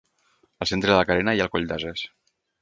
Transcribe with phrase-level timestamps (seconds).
[0.65, 2.05] Al centre de la carena hi ha el Coll d'Ases.